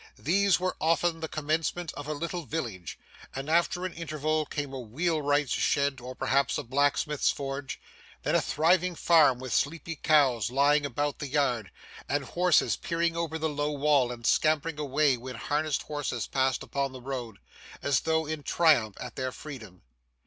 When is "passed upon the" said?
16.25-17.01